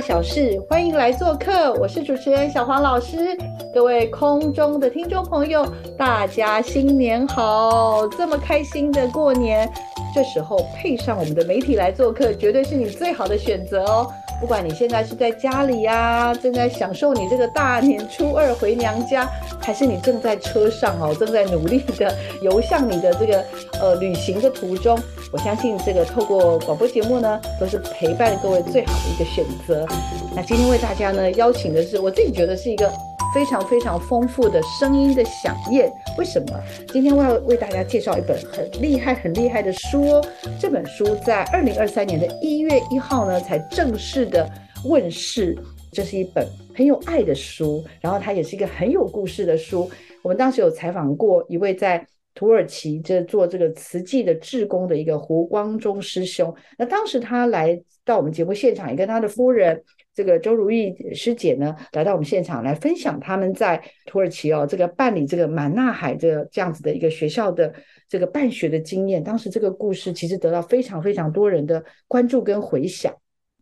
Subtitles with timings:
[0.00, 1.74] 小事，欢迎来做客。
[1.74, 3.36] 我是主持人小黄老师，
[3.74, 5.66] 各位空中的听众朋友，
[5.98, 8.08] 大家新年好！
[8.08, 9.70] 这么开心的过年，
[10.14, 14.10] 这时候配上我们的媒体来做客，绝对是你最好的选择哦。
[14.40, 19.28] 不管你现在是在家里呀，正在享受你这个大年初二回娘家，
[19.60, 23.44] 还是你正在车上哦，正在努力的游向你的这个
[23.80, 24.98] 呃旅行的途中，
[25.30, 29.86] 我相信这个透过广播节目呢，都是陪伴各位最好的一个选择。
[30.34, 32.90] 那今天为大家呢邀请的是，我自己觉得是一个。
[33.32, 36.60] 非常非常丰富的声音的响宴，为什么？
[36.88, 40.24] 今天我要为大家介绍一本很厉害、很厉害的书哦。
[40.58, 44.50] 这本书在二零二三年的一月一号呢才正式的
[44.84, 45.56] 问世。
[45.92, 49.88] 这是一本很有爱的书，然后它也是一个很有故事的书。
[50.22, 59.82] 我们当时有采访过一位在土耳其这做这个瓷器的志工的一个胡光中师兄，那当时他来到我们节目现场，也跟他的夫人。
[60.14, 67.72] 这个周如意师姐呢，来到我们现场来分享他们在土耳其哦，这个办理这个满纳海这这样子的一个学校的
[68.08, 69.22] 这个办学的经验。
[69.22, 73.14] 当时这个故事其实得到非常非常多人的关注跟回响。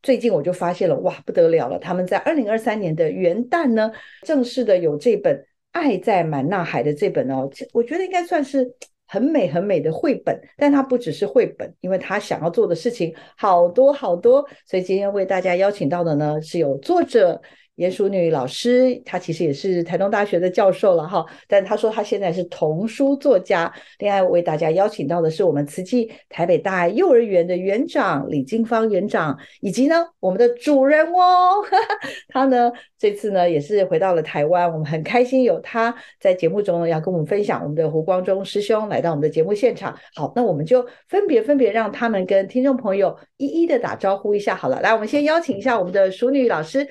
[0.02, 1.78] 最近我就发现了，哇，不得了了！
[1.78, 5.36] 他们在二零二三年的元旦呢，正式的有这本
[5.72, 8.74] 《爱在满纳海》的这本哦，我觉得应该算是。
[9.08, 17.40] 很美很美的绘本，但它不只是绘本，因为他想要做的事情好多好多，所以今天为大家邀请到的呢是有作者。
[17.78, 23.72] 鼹鼠女老师，她其实也是台东大学的教授了哈，但她说她现在是童书作家。
[24.00, 31.62] 另外为大家邀请到的是我们慈济台北大爱幼儿园的园长李金芳园长，以及呢我们的主人哦，
[32.28, 39.96] 他呢这次呢也是回到了台湾，我们很开心有他在节目中要跟我们分享我们的胡光中师兄来到我们的节目现场。
[40.16, 44.80] 好，那我们就分别分别让他们跟听众朋友一一的打招呼一下好了。
[44.80, 46.84] 来，我们先邀请一下我们的淑女老师。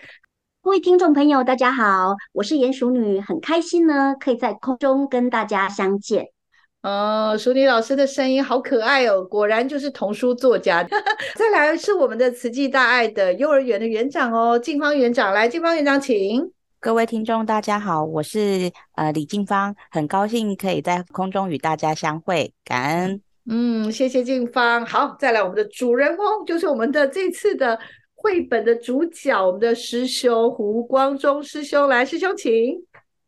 [0.68, 6.28] 各位听众朋友，大家好，我是鼹鼠女，很开心呢，可以在空中跟大家相见。
[6.84, 10.84] 哦，淑女老师的声音好可爱哦，果然就是童书作家。
[11.36, 16.52] 再来是我们的慈济大爱的幼儿园的园长哦，静芳园长，来，静芳园长，请。
[16.82, 23.22] 各位听众大家好，我是呃李静芳，很高兴可以在空中与大家相会，感恩。
[23.50, 24.86] 嗯，谢谢静芳。
[24.86, 27.80] 好，再来我们的主人公，就是我们的这次的。
[28.28, 32.76] 绘本的主角，我们的师兄胡光中师兄来，师兄请。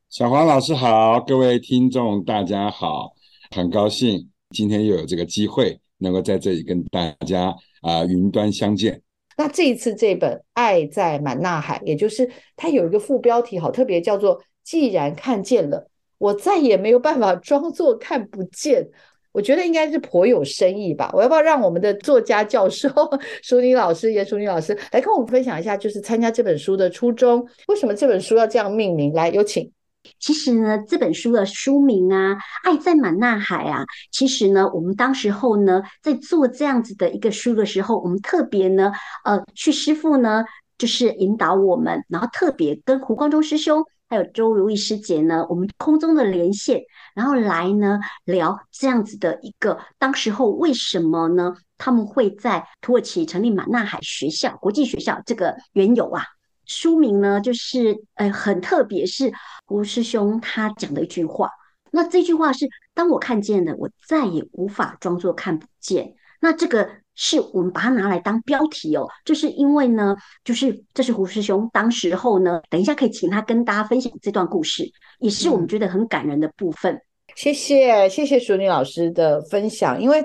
[0.10, 3.14] 小黄老师好，各位听众大家好，
[3.56, 9.02] 很高兴今天又有这个机会能够在这里跟大家啊云端相见。
[9.38, 18.90] 那这一次这本《爱在满纳海》，也就是它有一个副标题，好特别，叫做“既然看见了，我再也没有办法装作看不见”。
[19.32, 21.10] 我觉得应该是颇有深意吧。
[21.14, 22.90] 我要不要让我们的作家教授
[23.44, 27.46] 淑妮老师、严淑妮老师来跟我们分享一下，就是参加这本书的初衷？
[27.68, 29.14] 为什么这本书要这样命名？
[29.14, 29.72] 来，有请。
[30.20, 38.92] 其实呢，这本书的书名啊，《爱在满纳海》啊，其实呢，我们当时候呢，在做这样子的一个书的时候，我们特别呢，
[39.26, 40.44] 呃，去师傅呢，
[40.78, 43.84] 就是引导我们，然后特别跟胡光中师兄。
[44.10, 46.82] 还有周如意师姐呢，我们空中的连线，
[47.14, 51.56] 然后来呢聊这样子的一个当时候为什么呢？
[51.78, 56.24] 他们会在土耳其成立马纳海学校国际学校这个缘由啊，
[56.66, 59.32] 书名呢就是呃很特别，是
[59.68, 61.52] 吴师兄他讲的一句话。
[61.92, 66.16] 那这句话是：当我看见了，我再也无法装作看不见。
[66.42, 66.90] 那这个。
[67.22, 74.90] 是我们把它拿来当标题哦，就是因为呢，就是这是胡师兄当时候呢，等一下可以请他跟大家分享这段故事，
[75.20, 76.98] 也是我们觉得很感人的部分。
[77.36, 80.24] 谢谢谢谢淑女老师的分享，因为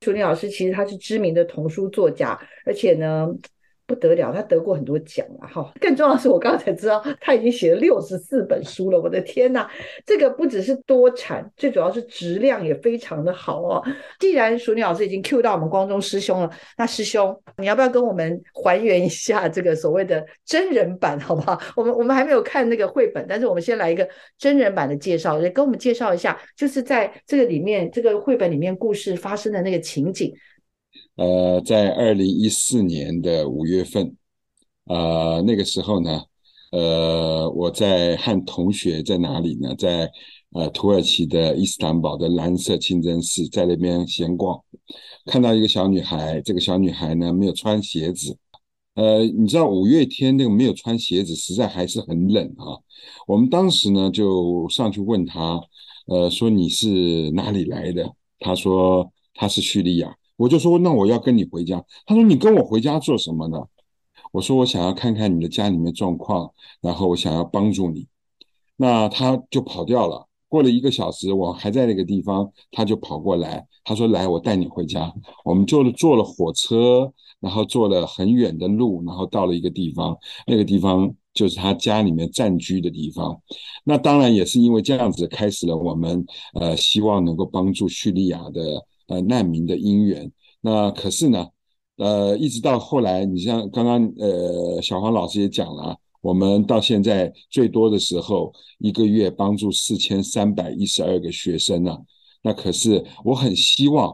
[0.00, 3.28] 淑女老师其实她是知名的童书作家，而且呢，
[3.86, 5.72] 不得了，他得过很多奖了哈。
[5.80, 9.00] 更重要的是，我刚才知道他已经写了六十四本书了。
[9.00, 9.68] 我的天呐，
[10.06, 13.82] 这个不只是多产，最主要是质量也非常的好哦。
[14.18, 21.60] 既然淑女老师已经 Q 到我们光中师兄了，那师兄你要不要跟我们还原一下这个所谓的真人版，好不好？
[21.76, 24.08] 我们我们还没有看那个绘本，但是我们先来一个
[24.38, 30.32] 真人版的介绍，也跟我们介绍一下，就是在这个里面，这个绘本里面故事发生的那个情景。
[31.16, 34.16] 呃，在二零一四年的五月份，
[34.84, 36.22] 呃，那个时候呢，
[36.72, 39.74] 呃，我在和同学在哪里呢？
[39.76, 40.10] 在
[40.52, 44.60] 呃土耳其的伊斯坦堡的蓝色清真寺，在那边闲逛，
[45.26, 46.40] 看到一个小女孩。
[46.40, 48.36] 这个小女孩呢，没有穿鞋子。
[48.94, 52.76] 呃，你知道五月天那个没有穿鞋子，实在还是很冷啊。
[53.26, 55.60] 我们当时呢，就上去问她，
[56.06, 58.14] 呃，说你是哪里来的？
[58.38, 60.14] 她说她是叙利亚。
[60.42, 61.84] 我就说，那我要跟你回家。
[62.04, 63.58] 他说，你跟我回家做什么呢？
[64.32, 66.50] 我说，我想要看看你的家里面状况，
[66.80, 68.08] 然后我想要帮助你。
[68.76, 70.26] 那他就跑掉了。
[70.48, 73.64] 过了一个小时，我还在那个地方，他就跑过来。
[73.84, 75.14] 他说：“来，我带你回家。”
[75.46, 80.18] 我们就坐了火车，然后坐了很远的路，然后到了一个地方。
[80.48, 83.40] 那个地方就是他家里面暂居的地方。
[83.84, 88.84] 那当然也是因为这样子，开始了我们呃希望能够帮助叙利亚的。
[89.12, 90.32] 呃，难民的姻缘，
[90.62, 91.46] 那可是呢，
[91.96, 101.94] 呃，一直到后来，你像刚刚呃，小黄老师也讲了，我们到现在最多的时候，一个月帮助四千三百一十二个学生呢。
[102.42, 104.10] 那可是我很希望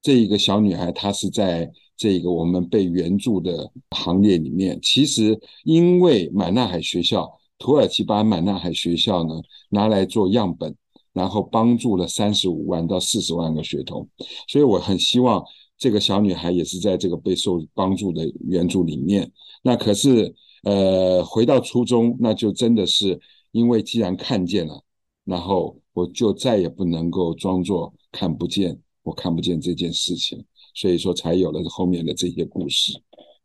[0.00, 4.78] 这一个小女孩，她是在这个我们被援助的行列里面。
[4.80, 9.34] 其实因为满纳海学校，土耳其把满纳海学校呢
[9.68, 10.74] 拿来做样本。
[11.14, 14.06] 然后帮助了三十五万到四十万个学童，
[14.48, 15.42] 所以我很希望
[15.78, 19.30] 这个小女孩也是在这个被受帮助的援助里面。
[19.62, 20.34] 那可是，
[20.64, 23.18] 呃，回到初中，那就真的是
[23.52, 24.82] 因为既然看见了，
[25.24, 30.44] 然后我就再也不能够装作看不见，我看不见这件事情，
[30.74, 32.92] 所以说才有了后面的这些故事。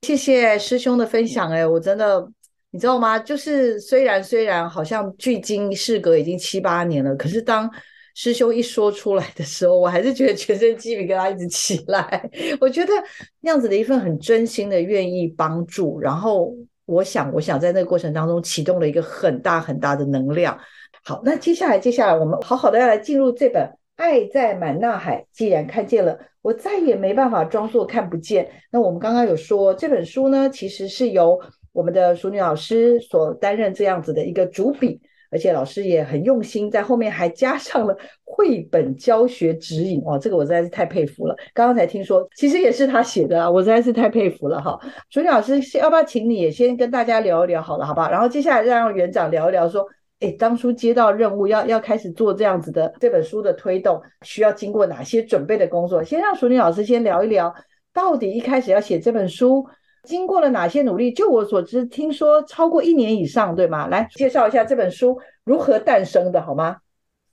[0.02, 2.32] 谢谢师兄的分享，哎，我真的。
[2.72, 3.18] 你知道吗？
[3.18, 7.68] 就是虽然虽然好像距今事隔已经七八年了，可是当
[8.14, 12.30] 师兄一说出来的时候，我还是觉得全身鸡皮疙瘩一直起来。
[12.62, 12.94] 我觉得
[13.42, 16.54] 那样子的一份很真心的愿意帮助，然后
[16.86, 20.56] 我想，我想在那个过程当中启动了一个很大很大的能量。
[21.04, 23.64] 好，那接下来接下来我们好好的要来进入这本
[23.96, 28.48] 《爱在满纳海》，既然看见了，我再也没办法装作看不见。
[28.72, 31.40] 那我们刚刚有说这本书呢，其实是由。
[31.80, 35.00] 我们的淑女老师所担任这样子的一个主笔，
[35.32, 41.34] 而且老师也很用心，在后面还加上了绘本教学指引哦，这个我实在是太佩服了。
[41.54, 44.78] 刚刚才听说，其实也是他写的啊，我实在是太佩服了哈。
[45.10, 48.12] 淑女老师，要不要请你也先跟大家聊一聊好了，好不好？
[48.12, 49.88] 然后接下来让园长聊一聊，说，
[50.20, 56.04] 哎，当初接到任务要要开始做这样子的这本书的推动，需要经过哪些准备的工作？
[56.04, 57.56] 先让淑女老师先聊一聊，
[57.94, 59.66] 到底一开始要写这本书。
[60.04, 61.12] 经过了哪些努力？
[61.12, 63.88] 就我所知，听说超过一年以上，对吗？
[63.88, 66.78] 来介绍一下这本书如何诞生的，好吗？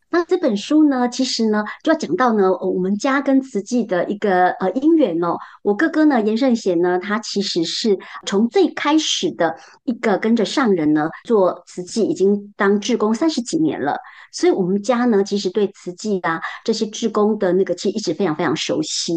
[0.09, 5.37] 那这本书呢，其实呢，就要讲到呢，我们家跟慈济的一个呃因缘哦。
[5.63, 9.55] 我哥哥呢，严胜贤呢，他其实是从最开始的
[9.85, 13.99] 一个跟着上人呢做慈济，已经当志工三十几年了。
[14.33, 19.13] 所以，我们家呢，其实对慈济啊这些志工的那个，其实一直非常非常熟悉。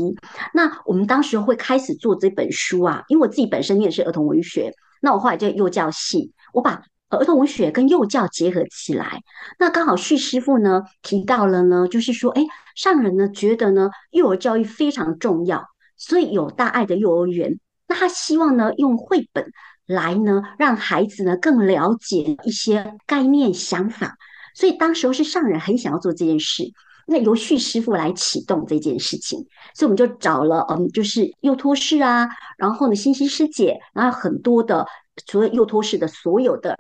[0.54, 9.22] 那我们当时会开始做这本书啊，因为我自己本身念的是儿童文学，那我后来就幼教系，我把儿童文学跟幼教结合起来。
[9.58, 12.44] 那刚好旭师傅呢提到了呢，就是说，哎，
[12.76, 15.66] 上人呢觉得呢，幼儿教育非常重要，
[15.98, 19.52] 所以有大爱的幼儿园，那他希望呢用绘本
[19.86, 24.16] 来呢让孩子呢更了解一些概念想法。
[24.54, 26.64] 所以当时候是上人很想要做这件事，
[27.08, 29.40] 那由旭师傅来启动这件事情，
[29.74, 34.86] 所以我们就找了嗯，就是幼托室啊，然后呢，欣欣师姐，然后很多的
[35.26, 36.78] 除了幼托室的所有的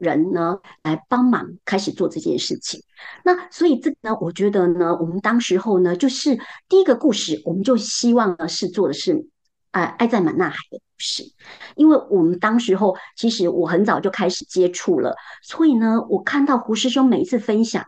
[0.00, 2.82] 人呢，来帮忙开始做这件事情。
[3.24, 6.36] 那所以这个呢，我觉得呢，我们当时候呢，就是
[6.68, 9.28] 第一个故事，我们就希望呢是做的是。
[9.72, 11.22] 爱爱在满纳海的故事，
[11.76, 15.14] 因为我们当时候其实我很早就开始接触了，
[15.44, 17.84] 所以呢，我看到胡师兄每一次分享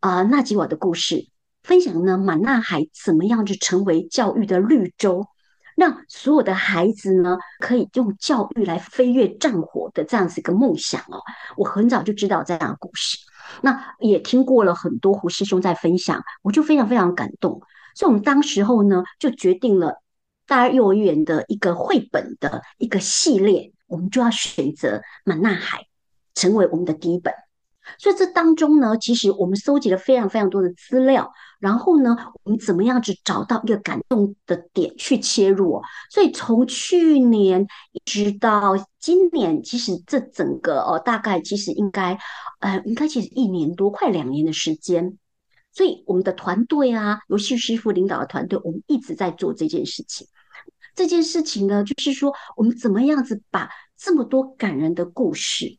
[0.00, 1.26] 啊纳吉瓦的故事，
[1.62, 5.24] 分享呢满纳海怎么样就成为教育的绿洲，
[5.78, 11.22] 让所有的孩子呢可以用教育来飞跃战火的这样子一个梦想哦，
[11.56, 13.16] 我很早就知道这样的故事，
[13.62, 17.62] 那也听过了很多胡师兄在分享，我就非常非常感动，
[17.94, 20.02] 所以我们当时候呢就决定了。
[20.48, 25.80] 大二幼儿园的一个绘本的一个系列，我们就要选择《满纳海》
[26.34, 27.34] 成为我们的第一本。
[27.96, 35.82] 所以这当中呢，其实我们搜集了非常非常多的资料，然后呢，我们怎么样子找到一个感动的点去切入哦？
[36.10, 42.18] 所以从去年一直到今年，其实这整个哦，大概其实应该，
[42.60, 45.16] 呃，应该其实一年多，快两年的时间。
[45.70, 50.26] 所以我们的团队啊，游戏师傅领导的团队，我们一直在做这件事情。
[50.94, 55.78] 这件事情呢，就是说我们怎么样子把这么多感人的故事，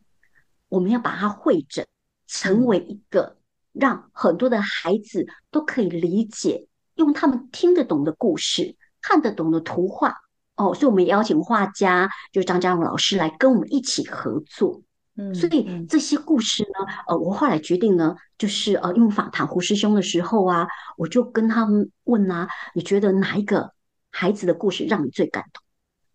[0.69, 1.85] 我们要把它汇整。
[2.31, 3.37] 成为一个
[3.73, 10.15] 让很多的孩子都可以理解、用他们听得懂的故事、看得懂的图画
[10.55, 14.83] 哦，所以我们邀请画家，就是张家荣老师来跟我们一起合作。
[15.17, 20.67] 嗯，所以这些故事呢，呃，我后来决定呢，就是呃，用访谈胡师兄的时候啊，
[20.97, 23.73] 我就跟他们问啊，你觉得哪一个
[24.11, 25.63] 孩子的故事让你最感动？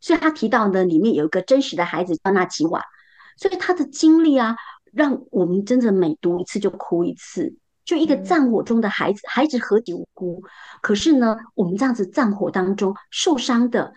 [0.00, 2.82] 所以他提到呢，里面有一个真实的孩子叫纳吉瓦，
[3.36, 4.56] 所以他的经历啊。
[4.94, 10.42] 让我们真的每读一次就哭一次，就一个战火中的孩子，孩子何其无辜。
[10.80, 13.92] 可是呢，我们这样子战火当中受伤的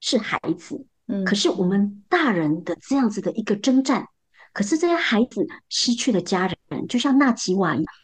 [0.00, 4.08] 是孩子，嗯，可是我们大人的这样子的一个征战，
[4.52, 7.94] 可是这些孩子失去了家人，就像纳吉瓦一样，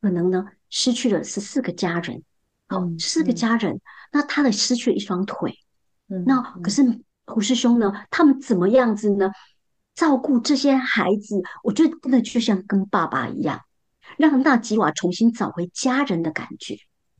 [0.00, 2.22] 可能呢失去了十四个家人，
[2.68, 3.80] 哦，四个家人，
[4.12, 5.58] 那他的失去了一双腿，
[6.08, 6.82] 嗯，那可是
[7.26, 9.30] 胡师兄呢，他们怎么样子呢？
[9.94, 13.60] 照顾这些孩子，我觉得真的就像跟爸爸一样，
[14.18, 16.76] 让纳吉瓦重新找回家人的感觉。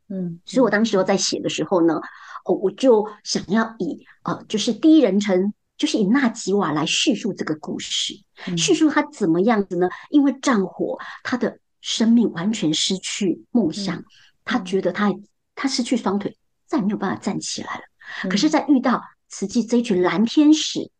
[0.09, 1.95] 嗯，所以我当时在写的时候呢，
[2.43, 8.13] 哦，我就想要以呃，就是第一人称，就是以纳吉瓦来叙述这个故事，
[8.57, 9.87] 叙述他怎么样子呢？
[10.09, 14.03] 因为战火，他的生命完全失去梦想，
[14.43, 15.11] 他觉得他
[15.55, 17.81] 他失去双腿，再也没有办法站起来了。
[18.29, 20.91] 可是，在遇到慈济这一群蓝天使。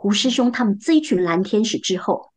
[0.00, 2.30] 胡师兄他们这一群蓝天使之后，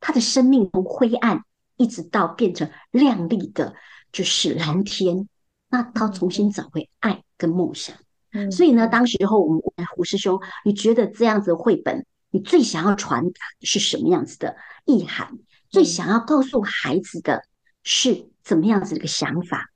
[0.00, 1.44] 他的生命从灰暗
[1.78, 3.74] 一直到变成亮丽的，
[4.12, 5.26] 就是蓝天。
[5.70, 7.96] 那他重新找回爱跟梦想。
[8.52, 14.54] 所以呢，当时候我们问胡师兄，你觉得这样子的绘本，你最想要传达的是什么样子的
[14.84, 15.38] 意涵？
[15.70, 17.44] 最想要告诉孩子的
[17.82, 19.70] 是怎么样子的一个想法？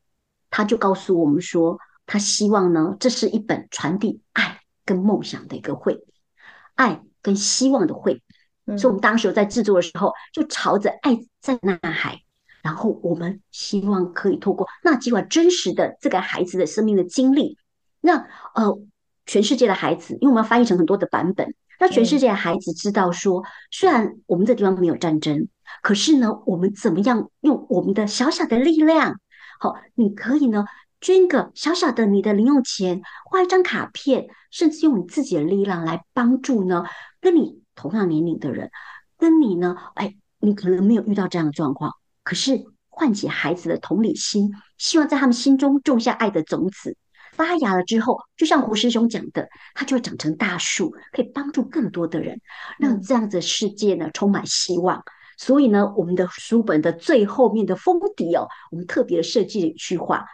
[0.51, 6.05] 他就告诉我们说，他希望呢，这是一本传递爱跟梦想的一个绘本，
[6.75, 7.03] 爱。
[7.23, 8.23] 跟希望的绘
[8.65, 12.21] 本，所以我们当时在制作的时候，就朝着爱在呐海，
[12.63, 17.59] 然后我们希望可以透过那几晚真实的这个孩子的生命的经历，
[18.01, 18.79] 那呃
[19.27, 25.49] 全世界的孩子，因为我们要翻译成很多的版本，让全世界的孩子知道说，虽然我们这地方没有战争，
[25.83, 29.21] 可是呢，我们怎么样用我们的小小的力量，
[29.59, 30.65] 好，你可以呢。
[31.01, 36.85] 捐个小小的你的零用钱，画一张卡片，甚至用你自己的力量来帮助呢，
[37.21, 38.71] 跟你同样年龄的人，
[39.17, 41.93] 跟你呢，哎，你可能没有遇到这样的状况，
[42.23, 46.97] 可是唤起孩子的同理心，希望在他们心中种下爱的种子，
[47.33, 52.39] 发芽了之后，就像胡师兄讲的，它就会长成大树，可以帮助更多的人，
[52.79, 55.03] 让这样的世界呢充满希望。
[55.39, 60.27] 所以呢，我们的书本的最后面的封底哦，我们特别设计了一句话。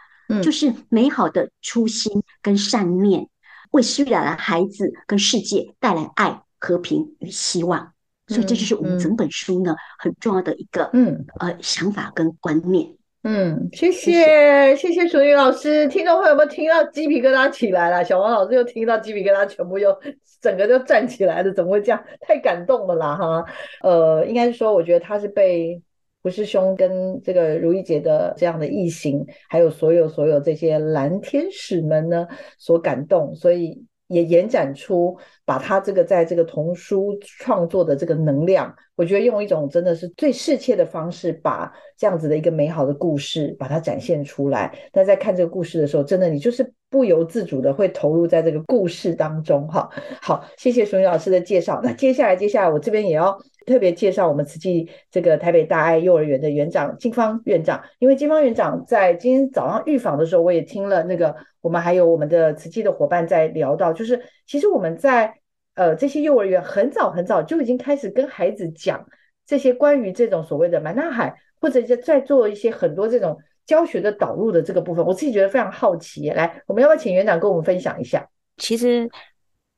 [0.43, 3.27] 就是美好的初心跟善念，
[3.71, 7.93] 为虚染的孩子跟世界带来爱、和平与希望。
[8.27, 12.93] 所以这就是我们整本书呢很重要的一个嗯呃想法跟观念。
[13.23, 19.97] 嗯，谢谢谢谢楚女老师，听众朋友们听到鸡皮疙瘩起来了，小王老师又听到鸡皮疙瘩全部又
[20.41, 22.03] 整个就站起来了，怎么会这样？
[22.21, 23.45] 太感动了啦哈！
[23.81, 25.81] 呃，应该是说，我觉得他是被。
[26.23, 44.77] 胡师兄跟这个如意姐的这样的异形，还有所有所有这些蓝天使们呢，所感动，所以也延展出把他这个在这个童书创作的这个能量，我觉得用一种真的是最适切的方式，把这样子的一个美好的故事把它展现出来。
[44.93, 49.67] 那在看这个故事的时候，真的你就是不由自主的会投入在这个故事当中。
[49.67, 49.89] 哈，
[50.21, 51.81] 好，谢谢淑女老师的介绍。
[51.83, 53.37] 那接下来，接下来我这边也要。
[53.67, 65.33] 特别介绍我们慈济这个台北大爱幼儿园的园长金芳院长，因为金芳园长在今天早上预访的时候，我也听了那个我们还有我们的慈济的伙伴在聊到，就是其实我们在
[65.75, 69.05] 呃这些幼儿园很早很早就已经开始跟孩子讲
[69.45, 76.31] 这些关于这种所谓的满大海，或者在在做一些很多这种教学的导入的这个部分，我自己觉得非常好奇。
[76.31, 78.27] 来，我们要不要请园长跟我们分享一下？
[78.57, 79.07] 其实。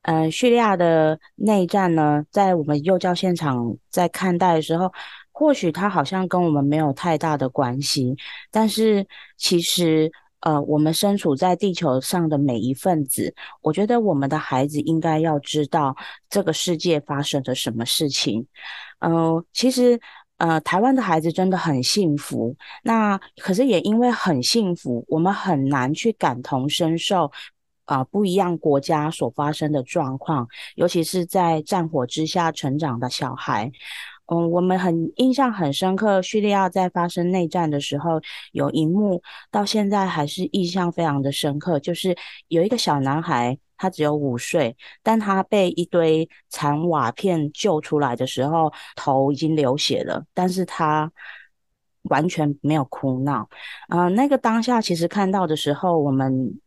[0.03, 4.89] 嗯，叙利亚的内战呢，在我们幼教现场在看待的时候，
[5.29, 8.15] 或许它好像跟我们没有太大的关系，
[8.49, 9.05] 但是
[9.35, 15.93] 其实呃，我们身处在地球上的每一份子，我觉得我们的孩子应该要知道
[16.29, 18.47] 这个世界发生了什么事情。
[18.99, 19.99] 嗯，其实。
[20.39, 27.29] 呃，台湾的孩子真的很幸福，那可是也因为很幸福，我们很难去感同身受
[27.83, 33.69] 啊，不一样国家所发生的状况，尤其是在战火之下成长的小孩。
[34.27, 38.21] 嗯，我们很印象很深刻，叙利亚在发生内战的时候，
[38.53, 42.15] 有一幕到现在还是印象非常的深刻，就是
[42.47, 43.57] 有一个小男孩。
[43.79, 51.11] 他只有五岁，但他被一堆残瓦片救出来的时候，头已经流血了，但是他
[52.03, 53.49] 完全没有哭闹。
[53.87, 56.59] 啊，那个当下其实看到的时候，我们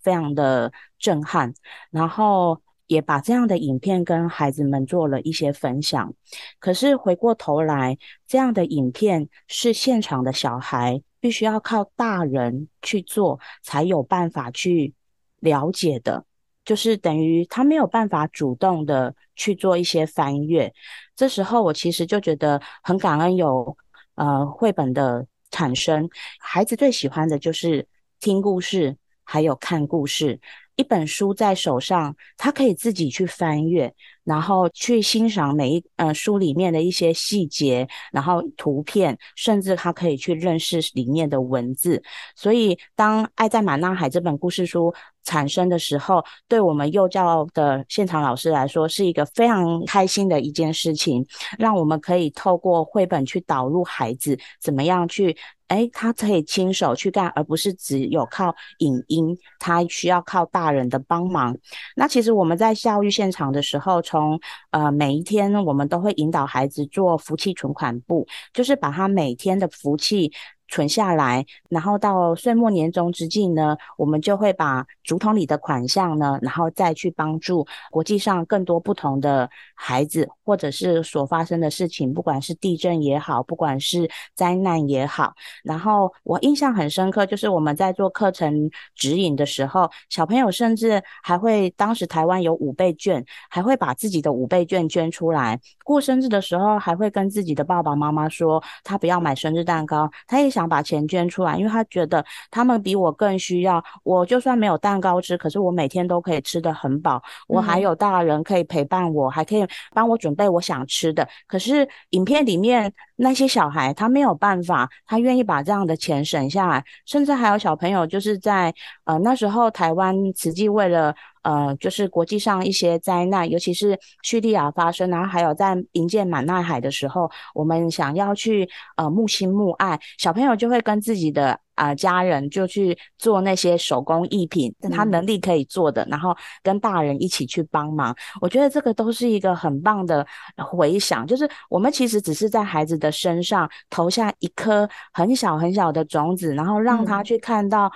[0.00, 1.52] 非常的震撼，
[1.90, 6.14] 然后也把这样的影片跟孩子们做了一些分享。
[6.58, 14.94] 可是回过头来，这样的影片是现场的小孩必须要靠大人去做，才有办法去
[15.40, 16.24] 了解的。
[16.64, 20.72] 就是等于他没有办法主动的去做一些翻阅，
[21.16, 23.76] 这时候我其实就觉得很感恩有
[24.14, 26.08] 呃绘本的产生。
[26.38, 27.86] 孩子最喜欢的就是
[28.20, 30.40] 听故事，还有看故事。
[30.76, 42.02] 一本书在手上，他可以自己去翻阅，然后去欣赏每一呃书里面的一些细节，然后图片，甚至他可以去认识里面的文字。
[42.36, 44.92] 所以，当《爱在满纳海》这本故事书
[45.24, 51.26] 产生的时候，对我们幼教的现场老师来说，是一个非常开心的一件事情，
[51.58, 55.36] 让我们可以透过绘本去导入孩子怎么样去。
[55.68, 61.56] 哎，他可以亲手去干，而不是只有靠影音，他需要靠大人的帮忙。
[61.94, 64.40] 那其实我们在教育现场的时候，从
[64.70, 70.32] 呃每一天，我们都会引导孩子做福气存款簿，就是把他每天的福气。
[70.70, 85.34] 存下来，然后到岁末年终之际呢，我们就会把竹筒里的款项呢，然后再去帮助国际上更多不同的孩子，或者是所发生的事情，不管是地震也好，不管是灾难也好。
[85.64, 95.60] 然后我印象很深刻，就是我们在做课程指引的时候，小朋友甚至还会，当时台湾有五倍券，还会把自己的五倍券捐出来。
[95.84, 100.59] 过生日的时候，还会跟自己的爸爸妈妈说，他不要买生日蛋糕，他也想。
[100.60, 103.82] 想把钱捐出来，因为他觉得他们比我更需要。
[104.04, 107.22] 我就算没有蛋糕吃，可是我每天都可以吃得很饱。
[107.48, 111.26] 我还有大人可以陪伴我，还可以帮我准备我想吃的。
[111.46, 116.84] 可是影片里面那些小孩，他没有办法，他愿意把这样的钱省下来。
[117.06, 118.72] 甚至还有小朋友，就是在
[119.04, 121.14] 呃那时候台湾慈济为了。
[121.42, 138.14] 呃，就是国际上一些灾难，尤其是叙利亚发生，然后还有在迎接满纳海的时候，我们想要去呃木亲木爱，小朋友就会跟自己的啊家人就去做那些手工艺品，他能力可以做的，然后跟大人一起去帮忙。
[138.40, 140.26] 我觉得这个都是一个很棒的
[140.56, 147.90] 回想，就是我们其实只是在孩子的身上投下一颗很小很小的种子，然后让他去看到。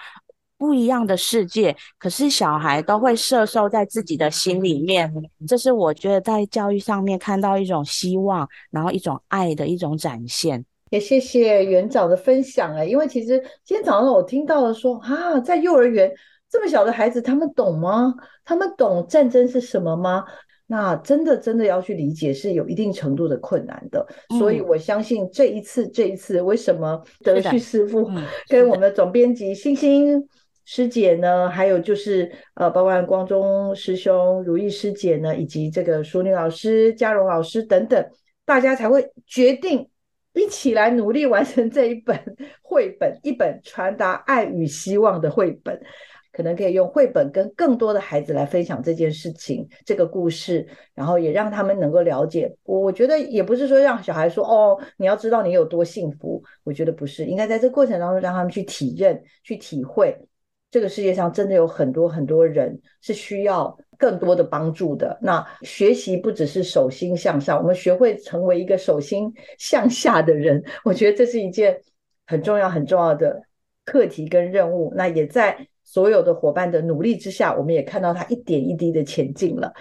[0.57, 5.13] 不一样的世界，可是小孩都会摄受在自己的心里面。
[5.47, 10.65] 这是我觉得在教育上面看到一种希望，然后一种爱的一种展现。
[10.91, 16.13] 也谢谢园长的分享哎，因为其实今天早上我听到了说啊，在幼儿园
[16.49, 18.15] 这么小的孩子，他们懂吗？
[18.45, 20.25] 他们懂战争是什么吗？
[20.67, 24.07] 那真的真的要去理解，是有一定程度的困难的。
[24.39, 28.09] 所以我相信这一次，这一次为什么德旭师傅
[28.49, 30.27] 跟我们的总编辑星星。
[30.65, 38.05] 师姐呢，还有就是呃，包括光中师兄、如意师姐呢，以及这个淑女老师、嘉荣老师等等，
[38.45, 39.89] 大家才会决定
[40.33, 42.19] 一起来努力完成这一本
[42.63, 45.81] 绘本，一本传达爱与希望的绘本。
[46.37, 52.53] 可能可以用绘本跟更多的孩子来分享这件事情、这个故事，然后也让他们能够了解。
[52.65, 60.13] 我我觉得也不是说让小孩说哦，你要知道你有多幸福，我觉得不是，应该在这过程当中让他们去体认、去体会。
[60.75, 65.17] 这个世界上真的有很多很多人是需要更多的帮助的。
[65.23, 71.81] 那学习不只是手心向上，我们学会成为一个手心向下的人，我觉得这是一件
[72.27, 73.41] 很重要很重要的
[73.85, 74.93] 课题跟任务。
[74.97, 79.73] 那也在所有的伙伴的努力之下，我们也看到他一点一滴的前进了。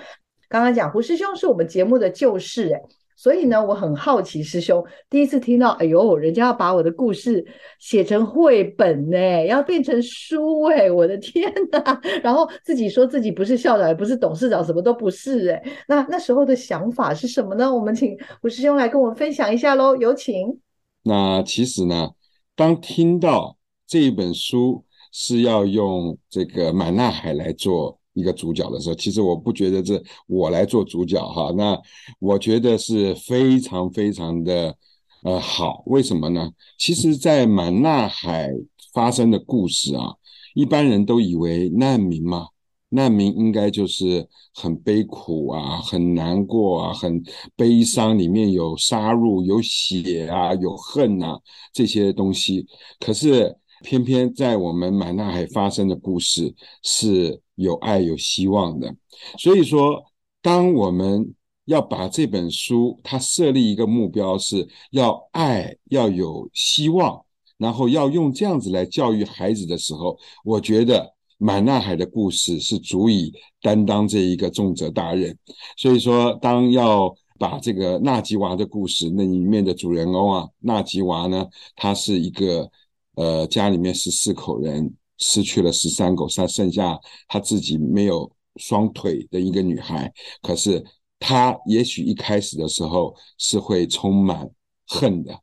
[0.48, 2.82] 刚刚讲胡师兄是我们节目的旧事，哎。
[3.16, 7.46] 所以呢，我很好奇，师兄第一次听到，哎呦，人家要把我的故事
[7.80, 12.02] 写成绘本呢，要变成书哎，我的天哪！
[12.24, 15.64] 然后自己说自己不是校长，也不是董事长，什么都不是哎。
[15.88, 17.74] 那那时候的想法是什么呢？
[17.74, 20.60] 我们请吴师兄来跟我们分享一下喽，有请。
[21.04, 22.12] 那其实呢，
[22.56, 31.80] 当听到这一本书是要用这个满纳海来做一个主角的时候，其实我不觉得这我来做主角哈，那
[32.20, 34.76] 我觉得是非常非常的
[35.24, 36.50] 呃好，为什么呢？
[36.78, 38.50] 其实，在满纳海
[38.94, 40.14] 发生的故事啊，
[40.54, 42.48] 一般人都以为难民嘛。
[42.96, 47.24] 难民应该就是很悲苦啊，很难过啊，很
[47.56, 51.40] 悲伤，里面有杀戮、有血啊，有恨啊
[51.74, 52.68] 这些东西。
[53.00, 58.96] 可是偏偏在我们满纳海发生的故事是有爱、有希望的。
[59.38, 60.04] 所以说，
[60.42, 61.34] 当我们
[61.66, 67.24] 要把这本书它设立一个目标，是要爱，要有希望，
[67.58, 71.14] 然后要用这样子来教育孩子的时候，我觉得。
[71.40, 75.38] 满纳海的故事是足以担当这一个重责大任，
[75.76, 82.70] 所以说，当要把这个纳吉娃的故事那里面的主人公啊，纳吉娃呢，她是一个
[83.16, 90.84] 呃家里面十四口人失去了十三狗，剩剩下她自己没有双腿的一个女孩，可是
[91.20, 94.50] 她也许一开始的时候是会充满
[94.88, 95.40] 恨的，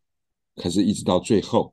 [0.56, 1.72] 可是一直到最后，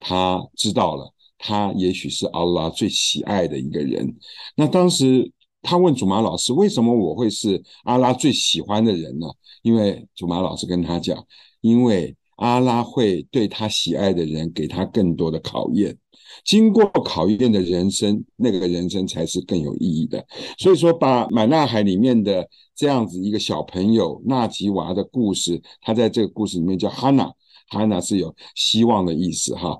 [0.00, 1.12] 她知道了。
[1.36, 4.16] 他也许是阿拉最喜爱的一个人。
[4.56, 5.30] 那当时
[5.60, 9.26] 他问祖玛老师：“为什么我会是阿拉最喜欢的人呢？”
[9.60, 11.22] 因为祖玛老师跟他讲
[11.60, 15.96] ：“因为阿拉会对他喜爱的人给他更多的考验，
[16.44, 20.24] 经过考验的人生，那个人生才是更有意义的。”
[20.58, 27.32] 所以说，把满纳海里面的这样子一个小朋友纳吉娃的故事，他在这个故事里面叫哈娜，
[27.68, 29.78] 哈娜是有希望的意思哈。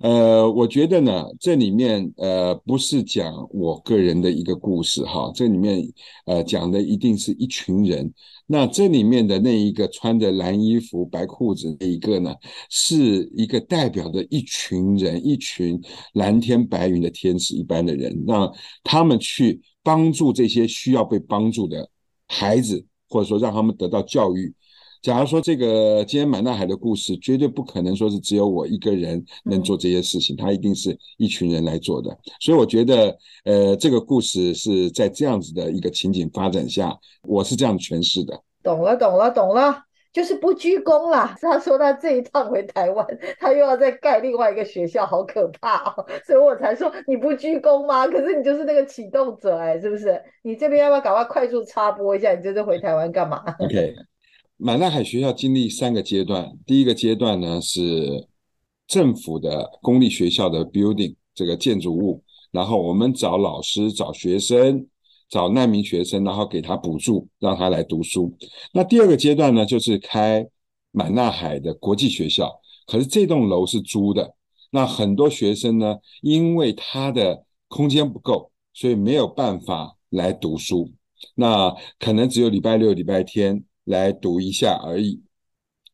[0.00, 5.86] 呃，我觉得呢，这里面呃不是讲我个人的一个故事哈，这里面
[6.24, 8.10] 呃讲的一定是一群人。
[8.46, 12.34] 那这里面的那一个穿着蓝衣服白裤子那一个呢，
[12.70, 15.78] 是一个代表的一群人，一群
[16.14, 18.50] 蓝天白云的天使一般的人，让
[18.82, 21.86] 他们去帮助这些需要被帮助的
[22.26, 24.54] 孩子，或者说让他们得到教育。
[25.02, 32.14] 假如说这个今天满大海的故事，绝对不可能说是只有我一个人能做这些事情，他一定是一群人来做的。
[32.40, 38.38] 所以我觉得，呃，这个故事是在这样子的一个情景发展下，我是这样诠释的。
[38.62, 41.34] 懂了，懂了，懂了，就是不鞠躬啦。
[41.40, 43.06] 他说他这一趟回台湾，
[43.40, 46.06] 他又要再盖另外一个学校，好可怕哦。
[46.26, 48.06] 所以我才说你不鞠躬吗？
[48.06, 50.20] 可是你就是那个启动者哎，是不是？
[50.42, 52.34] 你这边要不要赶快快速插播一下？
[52.34, 53.94] 你这次回台湾干嘛？OK。
[54.62, 58.28] 满纳海学校经历三个阶段，第一个阶段呢是
[58.86, 64.86] 政府的公立学校的 building 这个建筑物，然后我们找老师、找学生、
[65.30, 68.36] 找难民学生，然后给他补助，让他来读书。
[68.74, 70.46] 那第二个阶段呢，就是开
[70.90, 72.52] 满纳海的国际学校，
[72.86, 74.34] 可是这栋楼是租的，
[74.72, 80.92] 那很多学生呢，因为他的空间不够，所以没有办法来读书，
[81.34, 83.64] 那可能只有礼拜六、礼拜天。
[83.90, 85.20] 来读一下而已，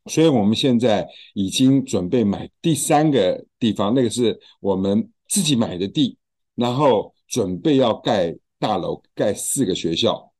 [0.06, 6.16] 所以我们现在已经准备买第三个地方，那个是我们自己买的地，
[6.54, 10.32] 然后准备要盖大楼，盖四个学校，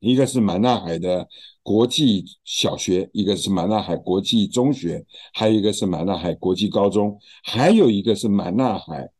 [0.00, 1.28] 一个是满纳海的
[1.62, 9.10] 国际小学，一个是满纳海国际中学，还有一个是满纳海国际高中，还有一个是满纳海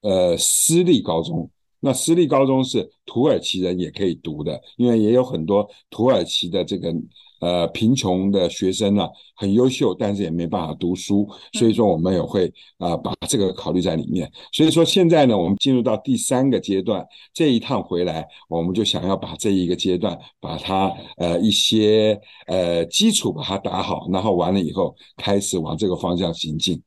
[0.00, 1.50] 呃私立高中。
[1.80, 6.92] 那私立高中是土耳其人也可以读的，因为也有很多土耳其的这个
[7.40, 14.30] 呃贫穷的学生呢，很优秀，但是也没办法读书，所以说我们也会啊把这个考虑在里面。
[14.52, 26.82] 所以说现在呢，我们进入到第三个阶段，这一趟回来，我们就想要把这一个阶段把它呃一些呃基础把它打好，然后完了以后开始往这个方向行进。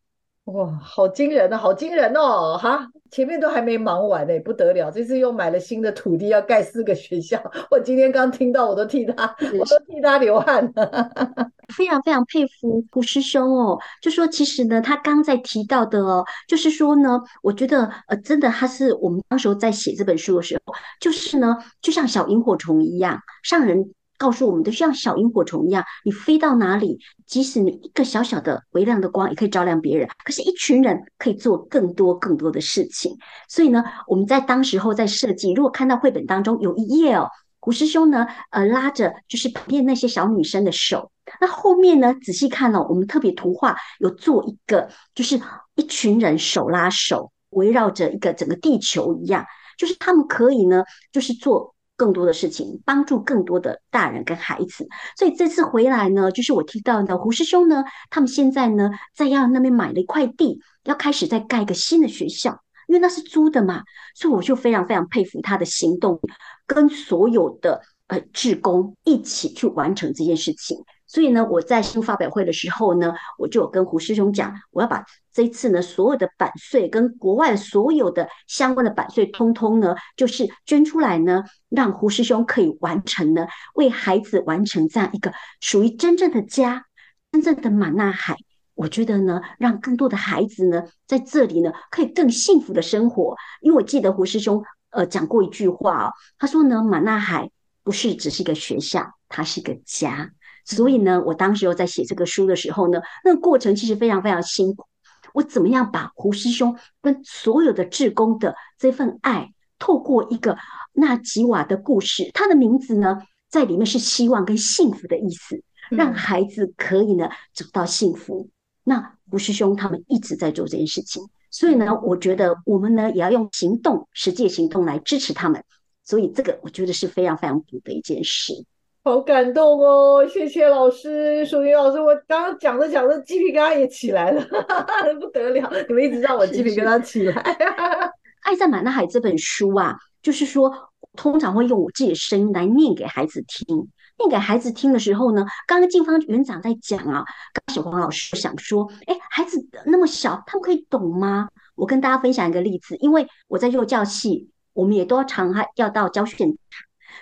[0.45, 2.57] 哇，好惊人啊，好惊人哦！
[2.57, 7.39] 哈，前面都还没忙完呢，不得了，这次又买了新的土地，要盖四个学校。
[7.69, 10.73] 我今天刚听到，我都替他，我都替他流汗。
[11.77, 23.93] 非常非常佩服胡师兄哦，就说其实呢，他刚才提到的哦，就是说呢，我觉得呃，真的他是我们当时候在写这本书的时候，就是呢，就像小萤火虫一样，上人。
[24.21, 30.07] 告诉我们都，像小萤火虫一样，你飞到哪里，即使你一个小小的微亮的光，也可以照亮别人。
[30.23, 33.17] 可是，一群人可以做更多更多的事情。
[33.49, 37.27] 所以呢，我们在当时候在设计，如果看到绘本当中有一页哦，
[37.59, 45.41] 古师兄呢，呃，拉着就是旁边那些小女生的手，那后面呢，仔细看哦，我们特别图画有做一个，就是
[45.73, 49.43] 一群人手拉手，围绕着一个整个地球一样，
[49.79, 51.73] 就是他们可以呢，就是做。
[52.01, 54.87] 更多的事情，帮助更多的大人跟孩子。
[55.15, 62.59] 所以这次回来呢，就是我听到的胡师兄呢，他们现在呢在要那边买了一块地，要开始再盖一个新的学校。
[62.87, 63.83] 因为那是租的嘛，
[64.15, 66.19] 所以我就非常非常佩服他的行动，
[66.65, 70.77] 跟所有的呃志工一起去完成这件事情。
[71.11, 86.85] 所以呢，我在新发表会的时候呢，我就跟胡师兄讲，我要把这一次呢所有的版税跟国外所有的相关的版税，通通呢就是捐出来呢，让胡师兄可以完成呢，为孩子完成这样一个属于真正的家，
[87.33, 88.37] 真正的马纳海。
[88.73, 93.35] 我觉得呢，让更多的孩子呢在这里呢可以更幸福的生活。
[93.59, 97.51] 因为我记得胡师兄呃讲过一句话哦，他说呢，马纳海
[97.83, 100.31] 不是只是一个学校，它是一个家。
[100.65, 104.85] 所以呢，我当时又在写这个书的时候呢，那个过程其实非常非常辛苦。
[105.33, 110.57] 我怎么样把胡师兄跟所有的志工的这份爱，透过一个
[110.93, 113.19] 纳吉瓦的故事，他的名字呢，
[113.49, 118.49] 在里面是希望跟幸福的意思，让孩子可以呢找到幸福。
[118.83, 125.63] 那胡师兄他们一直在做这件事情，所以呢，我觉得我们呢也要用行动、实际行动来支持他们。
[126.03, 128.65] 所以这个我觉得是非常非常补的一件事。
[129.03, 130.27] 好感动哦！
[130.27, 134.45] 谢谢老师，淑云老师，我刚刚讲着讲着，鸡皮疙瘩也起来了，
[135.19, 135.71] 不得了！
[135.87, 137.33] 你们一直让我鸡皮疙瘩起来。
[138.41, 140.71] 《爱在满大海》这本书啊，就是说，
[141.17, 143.89] 通常会用我自己的声音来念给孩子听。
[144.19, 151.47] 念给孩子听的时候呢，刚刚静芳园长在讲啊，刚小黄老师想说，哎，孩子那么小，他们可以懂吗？
[151.73, 156.57] 我跟大家分享一个例子，因为我在幼教系，我们也都要常还要到教学现场。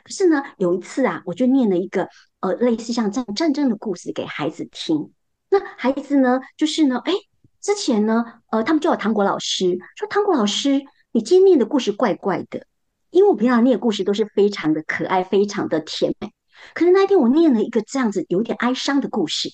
[0.04, 2.08] 可是呢，有一次啊，我就念了一个
[2.40, 5.12] 呃类似像这样战争的故事给孩子听。
[5.50, 7.14] 那孩子呢，就是呢，哎，
[7.62, 12.66] 之前呢，呃，他们就有糖果老师说，糖果老师，你今天念的故事怪怪的，
[13.10, 16.32] 因为我平常念故事都是非常的可爱，非常的甜美。
[16.74, 19.50] 可是那一天我念了一个这样子有点哀伤的故事，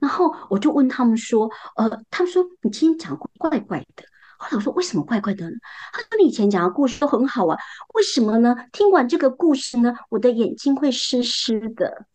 [0.00, 4.04] 然后我就问他们说，呃，他们说你今天讲怪怪的。
[4.44, 5.56] 后来我说为什么怪怪的呢？
[5.90, 7.56] 他说你以前讲的故事都很好啊，
[7.94, 8.54] 为什么呢？
[8.72, 12.06] 听完这个故事呢，我的眼睛会湿湿的。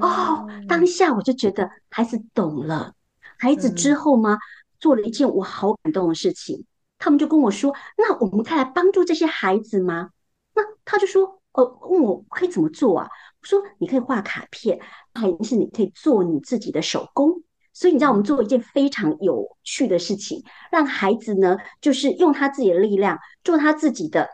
[0.00, 2.92] 哦，当下我就觉得孩子懂了。
[3.38, 4.38] 孩子之后吗，
[4.78, 6.66] 做了一件我好感动的事情。
[6.98, 10.10] 他们就跟我说：“那我们可以来帮助这些孩子吗？”
[10.54, 13.08] 那他就说：“哦，问我可以怎么做啊？”
[13.40, 14.78] 我说：“你可以画卡片，
[15.14, 24.28] 还是你可以做你自己的手工。”所以你知道，我们做一件非常有趣的事情，让孩子呢，就是用他自己的力量做他自己的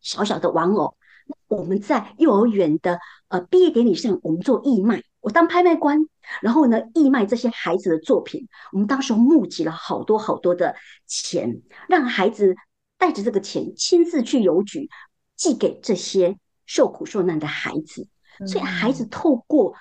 [0.00, 0.96] 小小的玩偶。
[1.48, 5.98] 我们在幼儿园的呃毕业典礼上，我们做义卖，我当拍卖官，
[6.42, 8.46] 然后呢义卖这些孩子的作品。
[8.72, 12.54] 我们当时募集了好多好多的钱，让孩子
[12.98, 14.90] 带着这个钱亲自去邮局
[15.36, 18.06] 寄给这些受苦受难的孩子。
[18.46, 19.74] 所以孩子透过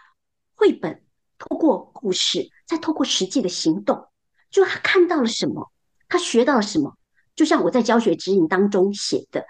[0.55, 1.01] 绘本。
[1.39, 4.07] 透过故事，再透过实际的行动，
[4.49, 5.71] 就他看到了什么，
[6.07, 6.95] 他学到了什么。
[7.35, 9.45] 就像我在教学指引当中写的，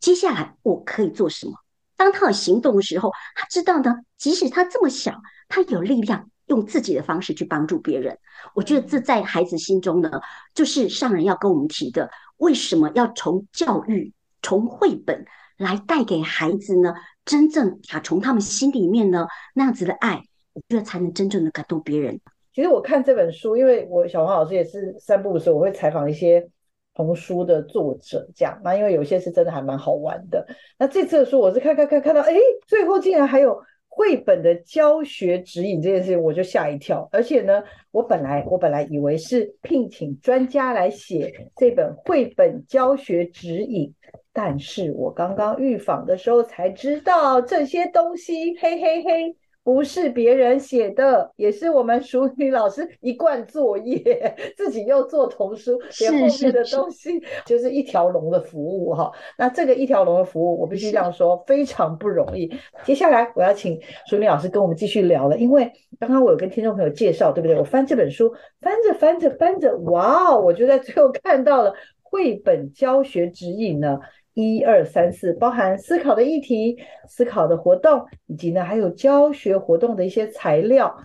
[0.00, 1.54] 接下来我可以做什么？
[1.96, 8.18] 当他有行动的时候，他知道呢，即使他这么小，他有力量用自己的方式去帮助别人。
[8.54, 10.20] 我觉得这在孩子心中呢，
[10.54, 15.24] 就是上人要跟我们提的：为什么要从教育、从绘本
[15.56, 16.94] 来带给孩子呢？
[17.24, 20.24] 真正打从他们心里面呢，那样子的爱。
[20.54, 22.20] 我觉得才能真正的感动别人。
[22.54, 26.46] 其实我看这本书，因为我小黄老师也是三步五时我会采访一些
[26.94, 28.60] 童书的作者，这样。
[28.62, 30.46] 那因为有些是真的还蛮好玩的。
[30.78, 32.34] 那这次的书我是看看看看到，哎，
[32.66, 37.08] 最后竟然还有绘本的教学指引这件事情，我就吓一跳。
[37.10, 43.94] 而且呢，我本来我本来以为是聘请专家来写这本绘本教学指引，
[44.32, 49.36] 但是我刚刚预访的时候才知道这些东西，嘿嘿嘿。
[49.64, 59.12] 不是别人写的，也是我们淑女老师一贯作业，自己又做童书，连后面的东西就是一条龙的服务哈。
[59.38, 62.52] 那这个一条龙的服务，我必须这样说，非常不容易。
[62.82, 65.70] 接下来我要请淑女老师跟我们继续聊了，因为
[66.00, 67.56] 刚刚我有跟听众朋友介绍，对不对？
[67.56, 71.72] 我翻这本书，翻着翻着翻着，哇，我就在最后看到了
[72.02, 74.00] 绘本教学指引呢。
[74.34, 80.96] 一二三四，包含思考的议题、思考的活动，以及呢还有教学活动的一些材料。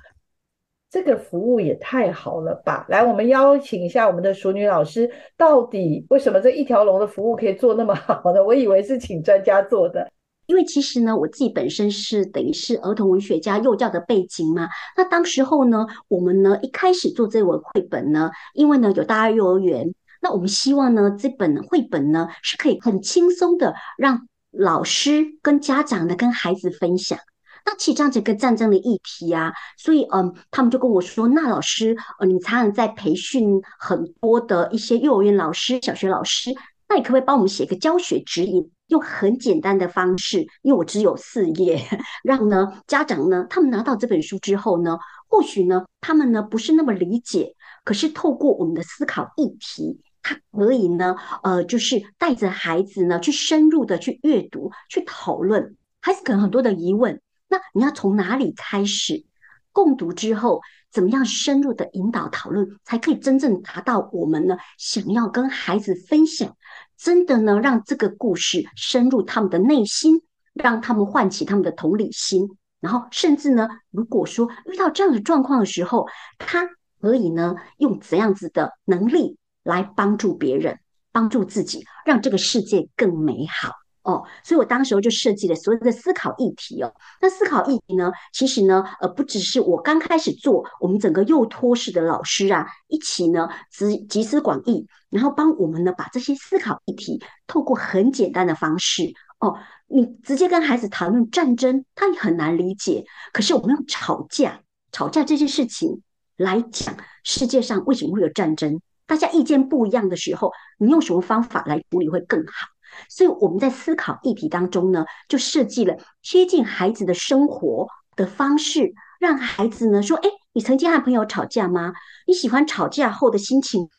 [0.89, 2.85] 这个服务也太好了吧！
[2.87, 8.41] 来，我们邀请一下我们的熟女老师，到底为什么这一条龙的服务可以做那么好呢？
[8.41, 10.09] 我以为是请专家做的，
[10.45, 14.69] 因为其实呢，我自己本身是等于是儿童文学家幼教的背景嘛。
[14.95, 19.93] 那当时候呢，我们呢一开始做这本绘本呢，因为呢有大幼儿园。
[20.27, 27.17] 那我们希望呢，这本绘本呢是可以很轻松的让老师跟家长呢跟孩子分享。
[27.65, 36.53] 那其实这样子一个战争的议题啊，所以嗯，他们就跟我说：“那老师，呃，你常常在培训很多的一些幼儿园老师、小学老师，
[36.89, 40.41] 那你可不可以帮我们写一个教学指引，用很简单的方式？
[40.61, 41.81] 因为我只有四页，
[42.21, 44.97] 让呢家长呢，他们拿到这本书之后呢，
[45.29, 47.53] 或许呢，他们呢不是那么理解，
[47.85, 55.77] 可是透过我们的思考议题，他可以呢，呃，就是带着孩子呢，去深入的去阅读、去讨论。
[56.01, 59.25] 孩子可能很多的疑问，那你要从哪里开始？
[59.71, 60.59] 共读之后，
[60.91, 66.57] 怎么样深入的引导讨论，才可以真正达到我们呢想要跟孩子分享，
[66.97, 72.49] 真的呢让这个故事深入他们的内心，让他们唤起他们的同理心，
[72.81, 76.05] 然后甚至呢，如果说遇到这样的状况的时候，
[76.37, 76.67] 他
[76.99, 80.79] 可以呢用怎样子的能力来帮助别人，
[81.11, 83.73] 帮助自己，让这个世界更美好。
[84.03, 86.93] 哦，所以我当时候就设计了所有的思考议题哦。
[87.21, 103.03] 那思考议题呢，其实呢，呃，不只是我刚开始做，我们整个幼托式的老师啊，一起呢集集思广益，然后帮我们呢把这些思考议题，透过很简单的方式哦，你直接跟孩子谈论战争，他也很难理解。
[103.33, 104.61] 可是我们用吵架，
[104.93, 106.01] 吵架这件事情
[106.37, 108.79] 来讲，世界上为什么会有战争？
[109.07, 112.67] 大家意见不一样的时候，你用什么方法来处理会更好？
[113.09, 121.93] 所以我们在思考议题当中呢，就设计了贴近孩子的生活的方式，让孩子呢说：“哎，你曾经和朋友吵架吗？
[122.25, 123.89] 你喜欢吵架后的心情？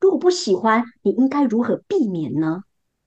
[0.00, 2.62] 如果不喜欢，你应该如何避免呢？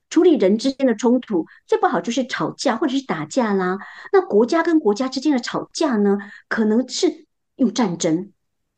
[0.10, 3.80] 处理人之间的冲突最不好就是吵架或者是打架啦。
[4.12, 8.32] 那国家跟国家之间的吵架呢，可能是用战争，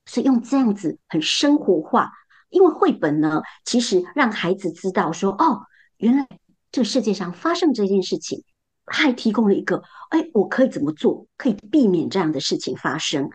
[0.05, 2.09] 所以用这样子很生活化，
[2.49, 5.61] 因为绘本呢，其实让孩子知道说：哦，
[5.97, 6.27] 原来。”
[6.71, 8.43] 这个世界上发生这件事情，
[8.85, 13.29] 还提供了一个，哎，我可以怎么做，可以避免这样的事情发生？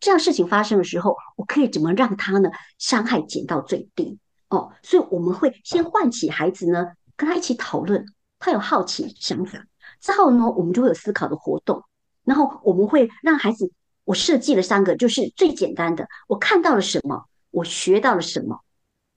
[0.00, 4.18] 这样事情发生的时候，我可以怎么让他呢伤害减到最低？
[4.48, 8.04] 哦，所以我们会先唤起孩子呢，跟他一起讨论，
[8.40, 9.64] 他有好奇想法
[10.00, 11.84] 之后呢，我们就会有思考的活动，
[12.24, 13.70] 然后我们会让孩子，
[14.02, 18.64] 我设计了三个，就是最简单的，我看到了什么，我学到了什么，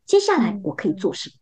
[0.05, 1.33] 接下来我可以做什么？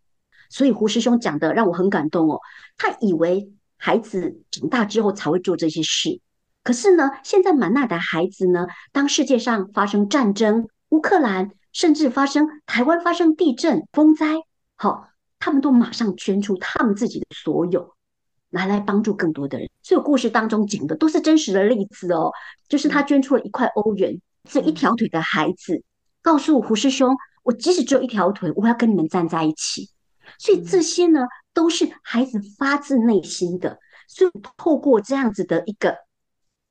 [0.49, 2.39] 所以胡师兄讲的让我很感动哦。
[2.77, 6.21] 他以为孩子长大之后才会做这些事，
[6.63, 14.35] 可是呢，现在满纳的孩子呢，当世界上发生战争，乌克兰甚至发生台湾发生地震、风灾，
[14.75, 17.95] 好，他们都马上捐出他们自己的所有，
[18.49, 19.67] 拿来帮助更多的人。
[19.81, 22.31] 所以故事当中讲的都是真实的例子哦，
[22.69, 25.83] 就是他捐出了一块欧元，这一条腿的孩子
[26.23, 29.91] 告诉胡师兄：“我即使只有一条腿，我要跟你们站在一起。”
[30.39, 33.77] 所以这些呢，都是孩子发自内心的。
[34.07, 35.97] 所以透过这样子的一个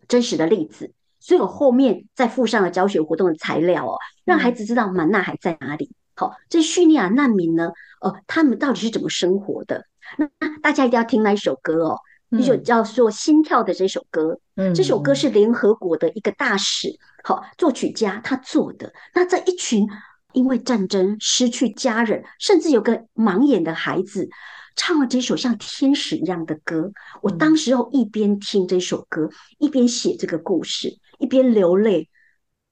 [0.09, 5.95] 真实的例子，所以我后面再附上了教学活动的材料哦，让孩子知道满纳海在哪里。
[6.15, 9.87] 好，这叙利亚难民呢，呃，他们到底是怎么生活的？
[10.19, 10.29] 那
[10.61, 11.99] 大家一定要听那一首歌哦，
[12.38, 14.38] 一首叫做《心跳》的这首歌。
[14.57, 16.88] 嗯，这首歌是联合国的一个大使，
[17.25, 18.92] 好，作曲家他做的。
[19.14, 19.88] 那这一群。
[20.35, 24.31] 因为战争失去家人，甚至有个盲眼的孩子，
[24.75, 26.90] 唱了这首像天使一样的歌。
[27.21, 32.09] 我当时候一边听这首歌，一边写这个故事，一边流泪。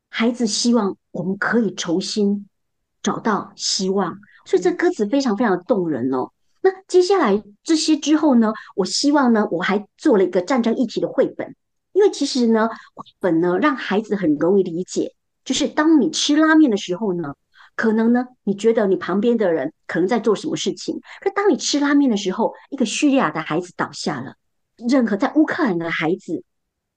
[0.08, 2.48] 孩子希望我们可以重新
[3.02, 6.30] 找到希望，所以这歌词非常非常的动人哦。
[6.60, 8.52] 那接下来这些之后呢？
[8.74, 11.54] 我希望呢，我还做了一个战争议题的绘本，
[11.92, 17.34] 因为其实呢，绘本呢让孩子很容易理解，就是当你吃拉面的时候呢。
[17.76, 18.26] 可能呢？
[18.42, 21.00] 你觉得你旁边的人可能在做什么事情？
[21.22, 24.34] 可当你吃拉面的时候，一个叙利亚的孩子倒下了。
[24.76, 26.44] 任何在乌克兰的孩子，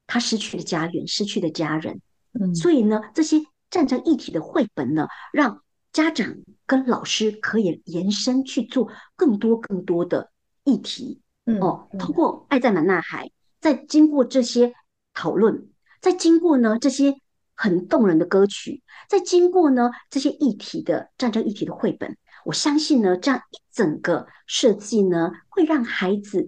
[0.07, 2.01] 他失去了家园，失去了家人。
[2.37, 5.62] 嗯，所以呢，这些战争议题的绘本呢，让
[5.93, 10.29] 家长跟老师可以延伸去做更多更多的
[10.65, 11.21] 议题。
[11.45, 14.73] 嗯，哦，通过爱在满呐海，在经过这些
[15.13, 15.69] 讨论，
[16.01, 17.15] 在经过呢这些。
[17.55, 26.47] 很动人的歌曲，在经过呢这些议题的战争议题的绘本，我相信呢这样一整个设计呢，会让孩子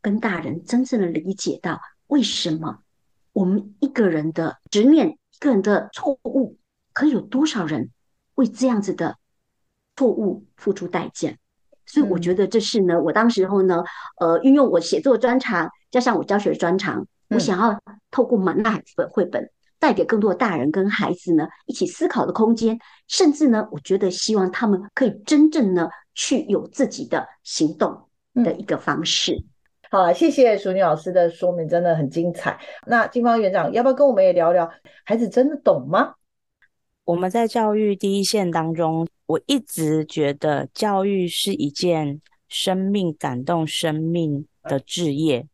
[0.00, 2.78] 跟大人真正的理解到为什么
[3.34, 6.56] 我们一个人的执念、一个人的错误，
[6.94, 7.90] 可以有多少人
[8.36, 9.16] 为这样子的
[9.96, 11.36] 错误付出代价。
[11.84, 13.84] 所以我觉得这是呢，我当时候呢，
[14.20, 17.78] 呃，运用我写作专长，加上我教学专长，我想要
[18.10, 19.50] 透过满奈本绘本。
[19.78, 22.78] 带给更多的大人跟孩子呢一起思考的空间，
[23.08, 29.44] 甚至呢，我觉得希望他们可以真正呢去有自己的行动的一个方式。
[29.90, 32.58] 好，谢谢淑女老师的说明，真的很精彩。
[32.86, 34.68] 那金芳园长要不要跟我们也聊聊，
[35.04, 36.14] 孩子真的懂吗？
[37.06, 45.46] 我们在教育第一线当中，我一直觉得教育是一件生命感动生命的置业。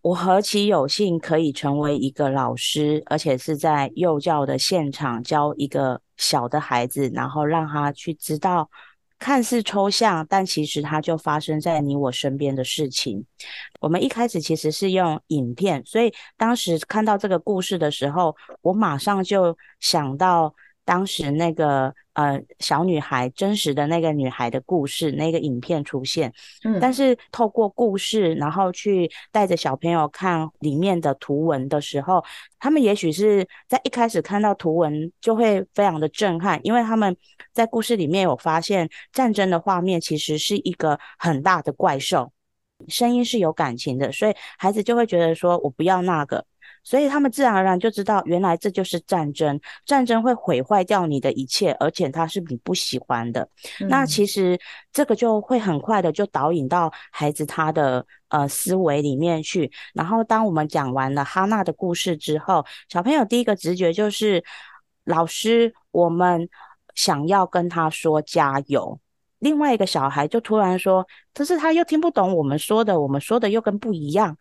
[0.00, 8.70] 我何其有幸可以成为一个老师，而且是在幼教的现场教一个小的孩子，然后让他去知道。
[9.18, 13.22] 看似抽象，但其实它就发生在你我身边的事情。
[13.80, 20.54] 我们一开始其实是用影片，所以当时看到这个故事的时候，我马上就想到。
[20.88, 26.32] 当时那个呃小女孩真实的那个女孩的故事，那个影片出现，
[26.64, 32.24] 嗯，但是透过故事，然后去带着小朋友看里面的图文的时候，
[32.58, 37.14] 他们也许是在一开始看到图文就会非常的震撼，因为他们
[37.52, 42.32] 在故事里面有发现战争的画面其实是一个很大的怪兽，
[42.88, 46.46] 声音是有感情的，所以孩子就会觉得说我不要那个。
[46.88, 53.46] 所以他们自然而然就知道，原来这就是战争，战争会毁坏掉你的一切，而且它是你不喜欢的。
[53.90, 54.58] 那其实
[54.90, 59.70] 这个就会很快的就导引到孩子他的呃思维里面去。
[59.92, 64.42] 然后当我们讲完了哈娜的故事之后，小朋友第一个直觉就是，
[65.04, 66.48] 老师，我们
[66.94, 68.98] 想要跟他说加油。
[69.38, 74.36] 另外一个小孩就突然说，可是他又听不懂我们说的，我们说的又跟不一样。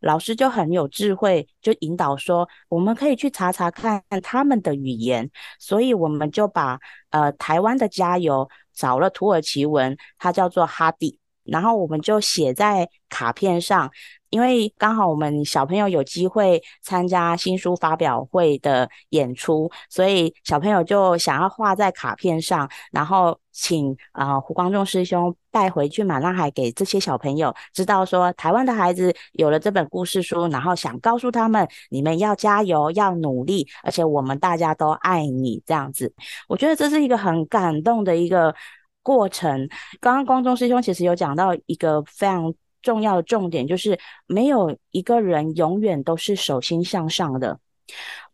[0.00, 5.30] 老师就很有智慧，就引导说，我们可以去查查看他们的语言。
[5.58, 6.78] 所以我们就把
[7.10, 13.90] 呃台湾的加油找了土耳其文，它叫做哈迪，然后我们就写在卡片上。
[14.30, 36.12] 因为刚好我们小朋友有机会参加新书发表会的演出，所以小朋友就想要画在卡片上，然后请啊胡光中师兄带回去马拉海给这些小朋友知道说，台湾的孩子有了这本故事书，然后想告诉他们，你们要加油，要努力，而且我们大家都爱你这样子。
[36.48, 38.54] 我觉得这是一个很感动的一个
[39.02, 39.68] 过程。
[40.00, 42.52] 刚刚光中师兄其实有讲到一个非常。
[42.82, 47.58] 重要的重点就是，没有一个人永远都是手心向上的。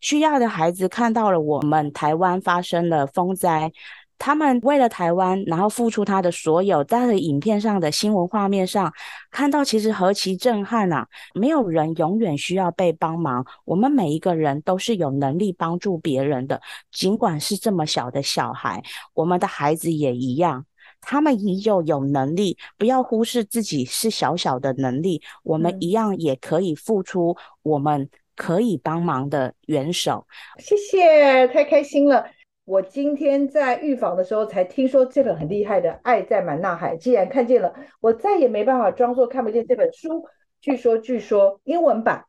[0.01, 3.73] 需要的孩子看到了我们台湾发生了风灾，
[4.19, 8.93] 他们为了台湾，然后付出他的所有，在影片上的新闻画面上
[9.31, 11.07] 看到，其实何其震撼啊！
[11.35, 18.83] 没有人永远需要被帮忙，我们每一个人都是有能力帮助别人的，尽管是这么小的小孩，
[19.15, 20.67] 我们的孩子也一样。
[21.07, 30.27] 他们依旧有能力，不要忽视自己是小小的能力，我们一样也可以付出，我们可以帮忙的援手。
[30.59, 32.27] 谢谢，太开心了！
[32.65, 40.25] 我今天在预防的时候才听说这本很厉害的《爱在满纳海》，既然看见了，我再也没办法装作看不见这本书。
[40.63, 42.25] 据说，据说英文版，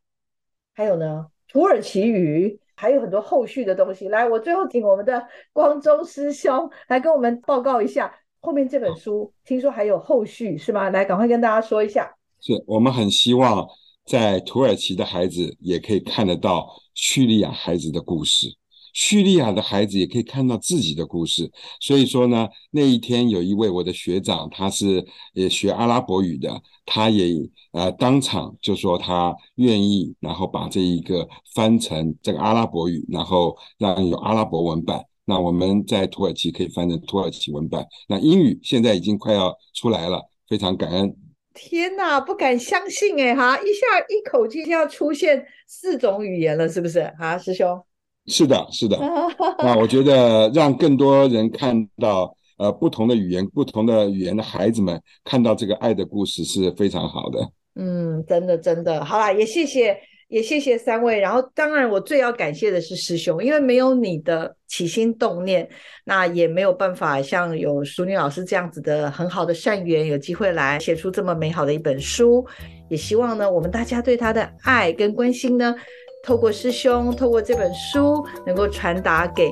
[0.74, 4.10] 还有呢，土耳其语，还有很多后续的东西。
[4.10, 8.14] 来，我最后请我们的光中师兄来跟我们报告一下。
[8.46, 10.92] 后面这本书听说还有后续是吗？
[10.92, 12.16] 来，赶快跟大家说一下。
[12.40, 13.68] 是我们很希望
[14.06, 18.56] 在土耳其的孩子也可以看得到叙利亚孩子的故事，
[18.94, 21.52] 叙利亚的孩子也可以看到自己的故事。
[21.80, 27.34] 所以说呢，那一天有一位我的学长，他是也学阿拉伯语的，他也
[27.72, 35.04] 呃当场就说他愿意，然后把这一个翻成这个阿拉伯语，然后让有阿拉伯文版。
[35.26, 41.16] 那我们在土耳其可以翻成土耳其文版，那英语现在已经快要出来了，非常感恩。
[41.54, 47.82] 天哪，不敢相信哎哈，一下一口气就要出现四种语言了，是不是啊，师兄？
[48.28, 48.98] 是的，是的。
[49.60, 57.50] 那我觉得让更多人看到呃不同的语言、不同的语言的孩子们看到这个爱的故事是非常好的。
[57.76, 59.98] 嗯，真的真的，好啦，也谢谢。
[60.28, 65.68] 也谢谢三位，然后当然我最要感谢的是师兄，因为没有你的起心动念，
[66.04, 72.46] 那也没有办法像有淑女老师这样子的很好的善缘，有机会来写出这么美好的一本书。
[72.90, 75.76] 也希望呢，我们大家对他的爱跟关心呢，
[76.24, 79.48] 透过师兄，透过这本书，能够传达给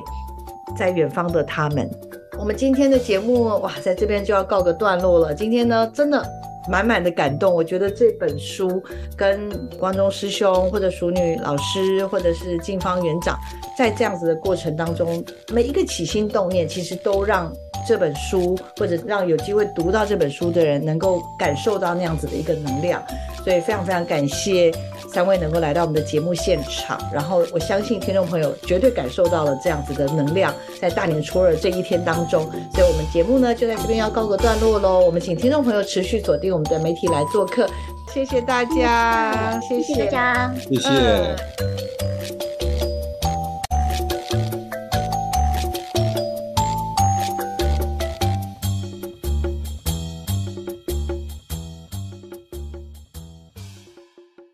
[0.76, 1.88] 在远方的他们。
[2.36, 5.32] 我们今天的节目哇，在这边就要告个段落了。
[5.32, 6.43] 今天呢，真的。
[6.68, 8.82] 满满的感动，我觉得这本书
[9.16, 13.38] 跟光中师兄或者淑女老师或者是静芳园长，
[13.76, 17.52] 在这样子的过程当中，每一个起心动念，其实都让
[17.86, 23.02] 这本书或者让有机会读到这本书的人，能够感受到那样子的一个能量。
[23.44, 24.72] 所以非常非常感谢
[25.14, 32.42] 三位能够来到我们的节目现场，然后我相信听众朋友绝对感受到了这样子的能量，在大年初二这一天当中，
[32.72, 34.98] 所以我们节目呢就在这边要告个段落喽。
[34.98, 37.68] 我们请听众朋友持续锁定我们的媒体来做客，
[38.12, 42.13] 谢谢大家，谢谢大家，谢谢。